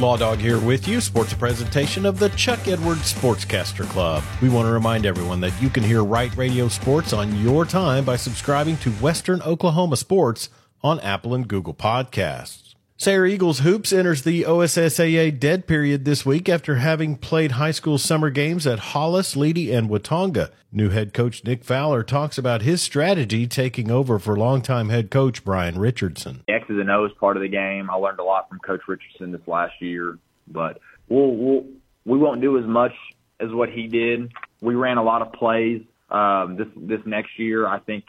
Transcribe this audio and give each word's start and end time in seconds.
Law 0.00 0.16
Dog 0.16 0.38
here 0.38 0.58
with 0.58 0.88
you. 0.88 1.00
Sports 1.00 1.34
presentation 1.34 2.06
of 2.06 2.18
the 2.18 2.30
Chuck 2.30 2.66
Edwards 2.66 3.12
Sportscaster 3.12 3.84
Club. 3.84 4.22
We 4.40 4.48
want 4.48 4.66
to 4.66 4.72
remind 4.72 5.04
everyone 5.04 5.40
that 5.42 5.60
you 5.60 5.68
can 5.68 5.82
hear 5.82 6.02
Right 6.02 6.34
Radio 6.36 6.68
Sports 6.68 7.12
on 7.12 7.38
your 7.42 7.66
time 7.66 8.04
by 8.04 8.16
subscribing 8.16 8.78
to 8.78 8.90
Western 8.92 9.42
Oklahoma 9.42 9.96
Sports 9.96 10.48
on 10.82 11.00
Apple 11.00 11.34
and 11.34 11.46
Google 11.46 11.74
Podcasts. 11.74 12.69
Sayre 13.00 13.24
Eagles 13.24 13.60
Hoops 13.60 13.94
enters 13.94 14.24
the 14.24 14.42
OSSAA 14.42 15.40
dead 15.40 15.66
period 15.66 16.04
this 16.04 16.26
week 16.26 16.50
after 16.50 16.76
having 16.76 17.16
played 17.16 17.52
high 17.52 17.70
school 17.70 17.96
summer 17.96 18.28
games 18.28 18.66
at 18.66 18.90
Hollis, 18.92 19.34
Leedey, 19.34 19.74
and 19.74 19.88
Watonga. 19.88 20.50
New 20.70 20.90
head 20.90 21.14
coach 21.14 21.42
Nick 21.42 21.64
Fowler 21.64 22.02
talks 22.02 22.36
about 22.36 22.60
his 22.60 22.82
strategy 22.82 23.46
taking 23.46 23.90
over 23.90 24.18
for 24.18 24.36
longtime 24.36 24.90
head 24.90 25.10
coach 25.10 25.42
Brian 25.46 25.78
Richardson. 25.78 26.44
X's 26.46 26.78
and 26.78 26.90
O's 26.90 27.10
part 27.14 27.38
of 27.38 27.42
the 27.42 27.48
game. 27.48 27.88
I 27.88 27.94
learned 27.94 28.18
a 28.18 28.22
lot 28.22 28.50
from 28.50 28.58
Coach 28.58 28.82
Richardson 28.86 29.32
this 29.32 29.48
last 29.48 29.80
year, 29.80 30.18
but 30.46 30.78
we'll, 31.08 31.34
we'll 31.34 31.64
we 32.04 32.18
won't 32.18 32.42
do 32.42 32.58
as 32.58 32.66
much 32.66 32.92
as 33.40 33.48
what 33.50 33.70
he 33.70 33.86
did. 33.86 34.30
We 34.60 34.74
ran 34.74 34.98
a 34.98 35.02
lot 35.02 35.22
of 35.22 35.32
plays 35.32 35.80
um, 36.10 36.56
this 36.58 36.68
this 36.76 37.00
next 37.06 37.38
year. 37.38 37.66
I 37.66 37.78
think 37.78 38.04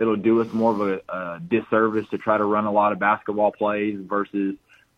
it'll 0.00 0.16
do 0.16 0.40
us 0.40 0.52
more 0.52 0.72
of 0.72 0.80
a, 0.80 1.00
a 1.08 1.40
disservice 1.40 2.06
to 2.10 2.18
try 2.18 2.36
to 2.36 2.44
run 2.44 2.66
a 2.66 2.72
lot 2.72 2.92
of 2.92 2.98
basketball 2.98 3.52
plays 3.52 3.98
versus 4.00 4.56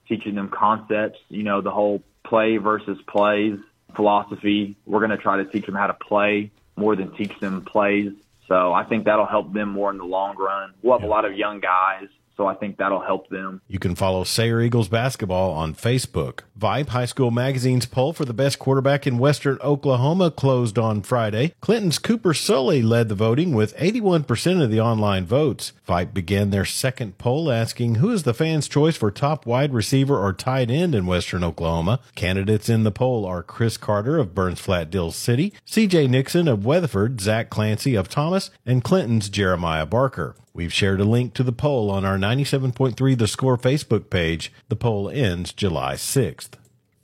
teaching 0.09 0.35
them 0.35 0.49
concepts. 0.49 1.19
You 1.29 1.43
know, 1.43 1.61
the 1.61 1.71
whole 1.71 2.03
play 2.25 2.57
versus 2.57 2.99
plays 3.07 3.59
philosophy. 3.95 4.77
We're 4.87 5.01
going 5.01 5.11
to 5.11 5.17
try 5.19 5.39
to 5.39 5.45
teach 5.45 5.67
them 5.67 5.75
how 5.75 5.87
to 5.87 5.95
play 5.95 6.51
more 6.77 6.97
than 6.97 7.15
teach 7.17 7.39
them 7.41 7.65
plays. 7.65 8.13
So 8.47 8.73
I 8.73 8.85
think 8.85 9.05
that'll 9.05 9.27
help 9.27 9.53
them 9.53 9.71
more 9.71 9.91
in 9.91 9.99
the 9.99 10.05
long 10.05 10.37
run. 10.37 10.73
We'll 10.83 10.95
have 10.95 11.03
yeah. 11.03 11.09
a 11.09 11.11
lot 11.11 11.25
of 11.25 11.37
young 11.37 11.61
guys 11.61 12.09
so 12.39 12.47
I 12.47 12.55
think 12.55 12.77
that'll 12.77 13.03
help 13.03 13.29
them. 13.29 13.61
You 13.67 13.81
can 13.81 13.97
follow 13.97 14.23
Sayre 14.23 14.63
Eagles 14.63 14.89
basketball 14.89 15.51
on 15.51 15.75
Facebook. 15.75 16.43
Vibe 16.57 16.91
High 16.91 17.05
School 17.05 17.33
Magazine's 17.33 17.85
poll 17.85 18.13
for 18.13 18.25
the 18.25 18.33
best 18.33 18.61
quarterback 18.61 19.09
in 19.09 19.19
Western 19.19 19.59
Oklahoma 19.61 20.31
closed 20.31 20.79
on 20.79 21.03
Friday. 21.03 21.53
Clinton's 21.61 21.99
Cooper 21.99 22.33
Sully 22.33 22.81
led 22.81 23.09
the 23.09 23.17
voting 23.17 23.55
with 23.55 23.77
81% 23.77 24.63
of 24.63 24.71
the 24.71 24.81
online 24.81 25.27
votes. 25.27 25.73
Vibe 25.87 26.15
began 26.15 26.51
their 26.51 26.65
second 26.65 27.19
poll 27.19 27.51
asking 27.51 27.97
who 27.97 28.11
is 28.11 28.23
the 28.23 28.35
fans' 28.35 28.69
choice 28.69 28.97
for 28.97 29.11
top 29.11 29.45
wide 29.45 29.75
receiver 29.75 30.17
or 30.17 30.33
tight 30.33 30.71
end 30.71 30.95
in 30.95 31.07
Western 31.07 31.43
Oklahoma. 31.43 31.99
Candidates 32.15 32.69
in 32.69 32.85
the 32.85 32.93
poll 32.93 33.27
are 33.27 33.43
Chris 33.43 33.77
Carter 33.77 34.17
of 34.17 34.35
Burns 34.35 34.61
Flat 34.61 34.91
Dills 34.91 35.17
City, 35.17 35.53
CJ 35.67 36.09
Nixon 36.09 36.47
of 36.47 36.65
Weatherford, 36.65 37.21
Zach 37.21 37.51
Clancy 37.51 37.97
of 37.97 38.09
Thomas, 38.09 38.51
and 38.65 38.85
Clinton's 38.85 39.29
Jeremiah 39.29 39.87
Barker. 39.87 40.37
We've 40.59 40.73
shared 40.73 41.01
a 41.01 41.05
link 41.05 41.35
to 41.35 41.45
the 41.45 41.53
poll 41.53 41.89
on 41.89 42.05
our 42.05 42.19
97.3 42.29 43.17
The 43.17 43.27
Score 43.27 43.57
Facebook 43.57 44.11
page. 44.11 44.53
The 44.69 44.77
poll 44.77 45.09
ends 45.09 45.51
July 45.51 45.95
6th. 45.95 46.51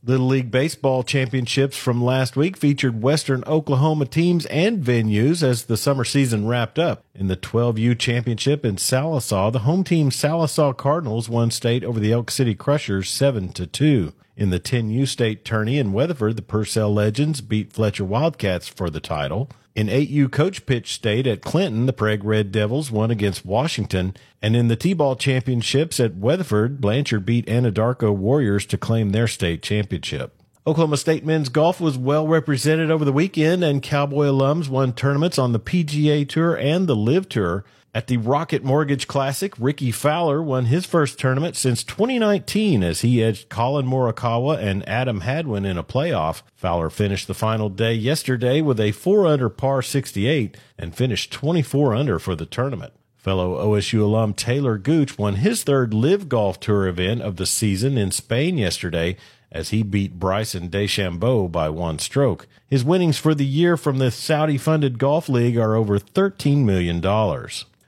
Little 0.05 0.27
League 0.27 0.51
Baseball 0.51 1.03
championships 1.03 1.79
from 1.79 2.05
last 2.05 2.37
week 2.37 2.59
featured 2.59 3.03
Western 3.03 3.43
Oklahoma 3.47 4.05
teams 4.05 4.45
and 4.47 4.85
venues 4.85 5.43
as 5.43 5.65
the 5.65 5.79
summer 5.79 6.05
season 6.05 6.47
wrapped 6.47 6.79
up. 6.79 7.05
In 7.15 7.29
the 7.29 7.39
12U 7.39 7.99
championship 7.99 8.67
in 8.67 8.77
Sallisaw, 8.77 9.51
the 9.51 9.61
home 9.61 9.83
team 9.83 10.11
Sallisaw 10.11 10.77
Cardinals 10.77 11.31
won 11.31 11.51
state 11.51 11.85
over 11.85 11.99
the 11.99 12.13
Elk 12.13 12.31
City 12.31 12.55
Crushers 12.55 13.09
7 13.09 13.49
to 13.55 13.67
2. 13.67 14.13
In 14.37 14.51
the 14.51 14.59
10U 14.59 15.07
state 15.07 15.45
tourney 15.45 15.79
in 15.79 15.93
Weatherford, 15.93 16.37
the 16.37 16.43
Purcell 16.43 16.93
Legends 16.93 17.41
beat 17.41 17.73
Fletcher 17.73 18.05
Wildcats 18.05 18.67
for 18.67 18.91
the 18.91 18.99
title. 18.99 19.49
In 19.77 19.87
8U 19.87 20.31
coach 20.33 20.67
pitch 20.67 20.93
state 20.93 21.27
at 21.27 21.41
Clinton, 21.41 21.87
the 21.87 21.93
Prague 21.93 22.25
Red 22.25 22.51
Devils 22.51 22.91
won 22.91 23.13
against 23.13 23.47
Washington. 23.47 24.17
And 24.43 24.57
in 24.57 24.69
the 24.69 24.77
T-ball 24.77 25.17
championships 25.17 26.01
at 26.01 26.17
Weatherford, 26.17 26.81
Blanchard 26.81 27.25
beat 27.25 27.47
Anadarko 27.47 28.15
Warriors 28.15 28.67
to 28.67 28.79
claim 28.79 29.11
their 29.11 29.29
state 29.29 29.63
championship. 29.63 30.41
Oklahoma 30.67 30.97
State 30.97 31.27
men's 31.27 31.51
golf 31.51 31.79
was 31.79 31.99
well 31.99 32.27
represented 32.27 32.91
over 32.91 33.05
the 33.05 33.13
weekend, 33.13 33.63
and 33.63 33.83
Cowboy 33.83 34.29
alums 34.29 34.67
won 34.67 34.95
tournaments 34.95 35.39
on 35.39 35.53
the 35.53 35.61
PGA 35.61 36.27
Tour 36.27 36.57
and 36.57 36.87
the 36.87 36.97
LIV 36.97 37.29
Tour. 37.29 37.65
At 37.95 38.07
the 38.07 38.17
Rocket 38.17 38.65
Mortgage 38.65 39.07
Classic, 39.07 39.53
Rickie 39.59 39.93
Fowler 39.93 40.43
won 40.43 40.65
his 40.65 40.87
first 40.87 41.19
tournament 41.19 41.55
since 41.55 41.85
2019 41.85 42.83
as 42.83 43.03
he 43.03 43.23
edged 43.23 43.51
Collin 43.51 43.87
Morikawa 43.87 44.57
and 44.57 44.89
Adam 44.89 45.21
Hadwin 45.21 45.67
in 45.67 45.77
a 45.77 45.85
playoff. 45.85 46.41
Fowler 46.55 46.89
finished 46.89 47.27
the 47.27 47.35
final 47.35 47.69
day 47.69 47.93
yesterday 47.93 48.63
with 48.63 48.81
a 48.81 48.93
4 48.93 49.27
under 49.27 49.51
par 49.51 49.83
68 49.83 50.57
and 50.79 50.97
finished 50.97 51.31
24 51.31 51.95
under 51.95 52.19
for 52.19 52.35
the 52.35 52.47
tournament. 52.47 52.95
Fellow 53.19 53.63
OSU 53.63 54.01
alum 54.01 54.33
Taylor 54.33 54.79
Gooch 54.79 55.19
won 55.19 55.37
his 55.37 55.63
third 55.63 55.93
LIV 55.93 56.29
Golf 56.29 56.59
Tour 56.59 56.89
event 56.89 57.21
of 57.21 57.37
the 57.37 57.47
season 57.47 57.99
in 57.99 58.11
Spain 58.11 58.57
yesterday 58.57 59.17
as 59.55 59.71
he 59.71 59.85
beat 59.85 60.19
Bryson 60.19 60.69
DeChambeau 60.69 61.51
by 61.51 61.71
one 61.71 62.01
stroke. 62.01 62.49
His 62.69 62.85
winnings 62.85 63.17
for 63.17 63.35
the 63.35 63.47
year 63.47 63.77
from 63.77 63.99
the 63.99 64.11
Saudi 64.11 64.59
funded 64.59 64.99
golf 64.99 65.29
league 65.29 65.57
are 65.57 65.77
over 65.77 65.99
$13 65.99 66.65
million. 66.65 67.01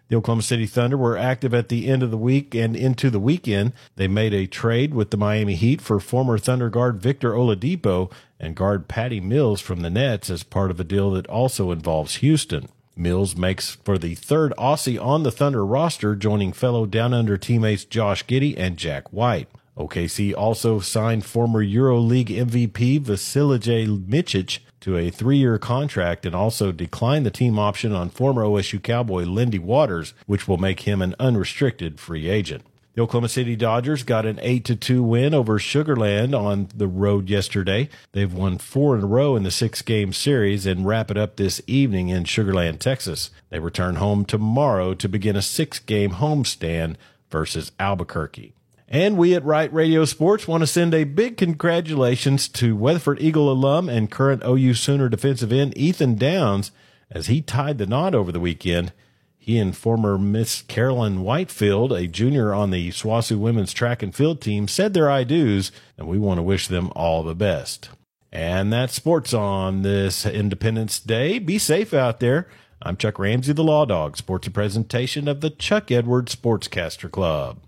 The 0.09 0.17
Oklahoma 0.17 0.43
City 0.43 0.67
Thunder 0.67 0.97
were 0.97 1.19
active 1.19 1.53
at 1.53 1.69
the 1.69 1.89
end 1.89 2.05
of 2.05 2.13
the 2.13 2.17
week 2.17 2.55
and 2.55 2.77
into 2.77 3.11
the 3.11 3.19
weekend. 3.19 3.73
They 3.97 4.07
made 4.07 4.33
a 4.33 4.47
trade 4.47 4.95
with 4.95 5.11
the 5.11 5.17
Miami 5.17 5.57
Heat 5.57 5.81
for 5.81 5.99
former 5.99 6.39
Thunder 6.39 6.71
guard 6.71 7.03
Victor 7.03 7.33
Oladipo 7.33 8.13
and 8.39 8.55
guard 8.55 8.87
Patty 8.87 9.21
Mills 9.21 9.61
from 9.61 9.81
the 9.81 9.91
Nets 9.91 10.31
as 10.31 10.45
part 10.45 10.71
of 10.71 10.79
a 10.79 10.85
deal 10.85 11.11
that 11.11 11.27
also 11.27 11.73
involves 11.73 12.17
Houston. 12.17 12.69
Mills 12.97 13.35
makes 13.35 13.75
for 13.85 13.99
the 13.99 14.15
third 14.15 14.55
Aussie 14.57 15.03
on 15.03 15.25
the 15.25 15.33
Thunder 15.33 15.67
roster, 15.67 16.15
joining 16.15 16.53
fellow 16.53 16.87
Down 16.87 17.13
Under 17.13 17.37
teammates 17.37 17.85
Josh 17.85 18.25
Giddey 18.25 18.55
and 18.57 18.77
Jack 18.77 19.13
White. 19.13 19.49
OKC 19.77 20.35
also 20.35 20.81
signed 20.81 21.25
former 21.25 21.63
EuroLeague 21.63 22.29
MVP 22.29 23.01
Vasilije 23.01 24.07
Micic 24.07 24.61
to 24.81 24.97
a 24.97 25.11
three 25.11 25.37
year 25.37 25.59
contract 25.59 26.25
and 26.25 26.35
also 26.35 26.73
declined 26.73 27.27
the 27.27 27.31
team 27.31 27.59
option 27.59 27.93
on 27.93 28.09
former 28.09 28.43
OSU 28.43 28.83
Cowboy 28.83 29.25
Lindy 29.25 29.59
Waters, 29.59 30.15
which 30.27 30.49
will 30.49 30.57
make 30.57 30.81
him 30.81 31.03
an 31.03 31.15
unrestricted 31.19 32.01
free 32.01 32.29
agent. 32.29 32.65
The 32.95 33.03
Oklahoma 33.03 33.29
City 33.29 33.57
Dodgers 33.57 34.05
got 34.05 34.25
an 34.25 34.39
8 34.41 34.65
to 34.65 34.75
2 34.75 35.03
win 35.03 35.35
over 35.35 35.59
Sugarland 35.59 36.35
on 36.35 36.69
the 36.75 36.89
road 36.89 37.29
yesterday. 37.29 37.91
They've 38.13 38.33
won 38.33 38.57
four 38.57 38.97
in 38.97 39.03
a 39.03 39.07
row 39.07 39.37
in 39.37 39.43
the 39.43 39.51
six 39.51 39.83
game 39.83 40.15
series 40.15 40.65
and 40.65 40.87
wrap 40.87 41.11
it 41.11 41.19
up 41.19 41.37
this 41.37 41.61
evening 41.67 42.09
in 42.09 42.25
Sugarland, 42.25 42.79
Texas. 42.79 43.31
They 43.51 43.59
return 43.59 43.97
home 43.97 44.25
tomorrow 44.25 44.95
to 44.95 45.09
begin 45.11 45.37
a 45.37 45.43
six 45.43 45.79
game 45.79 46.13
homestand 46.13 46.97
versus 47.31 47.71
Albuquerque. 47.79 48.55
And 48.89 49.19
we 49.19 49.35
at 49.35 49.45
Right 49.45 49.73
Radio 49.73 50.05
Sports 50.05 50.47
want 50.47 50.63
to 50.63 50.67
send 50.67 50.95
a 50.95 51.03
big 51.03 51.37
congratulations 51.37 52.47
to 52.51 52.77
Weatherford 52.77 53.21
Eagle 53.21 53.51
alum 53.51 53.89
and 53.89 54.11
current 54.11 54.45
OU 54.47 54.75
Sooner 54.75 55.09
defensive 55.09 55.51
end 55.51 55.77
Ethan 55.77 56.15
Downs 56.15 56.71
as 57.11 57.27
he 57.27 57.43
tied 57.43 57.79
the 57.79 57.87
knot 57.87 58.15
over 58.15 58.31
the 58.31 58.39
weekend. 58.39 58.93
He 59.37 59.59
and 59.59 59.77
former 59.77 60.19
Miss 60.19 60.63
Carolyn 60.63 61.23
Whitefield, 61.23 61.93
a 61.93 62.07
junior 62.07 62.55
on 62.55 62.71
the 62.71 62.91
SWOSU 62.91 63.39
women's 63.39 63.73
track 63.73 64.05
and 64.05 64.15
field 64.15 64.41
team, 64.41 64.69
said 64.69 64.95
their 64.95 65.11
I 65.11 65.25
do's, 65.25 65.73
and 65.99 66.07
we 66.07 66.19
want 66.19 66.39
to 66.39 66.43
wish 66.43 66.69
them 66.69 66.93
all 66.95 67.25
the 67.25 67.35
best. 67.35 67.89
And 68.31 68.73
that's 68.73 68.95
sports 68.95 69.35
on 69.35 69.83
this 69.83 70.25
Independence 70.25 71.01
Day. 71.01 71.41
Be 71.41 71.59
safe 71.59 71.93
out 71.93 72.21
there. 72.21 72.49
I'm 72.81 72.97
Chuck 72.97 73.19
Ramsey, 73.19 73.53
the 73.53 73.65
Law 73.65 73.85
Dog, 73.85 74.17
sports 74.17 74.49
presentation 74.49 75.27
of 75.27 75.41
the 75.41 75.51
Chuck 75.51 75.91
Edwards 75.91 76.37
Sportscaster 76.37 77.11
Club. 77.11 77.66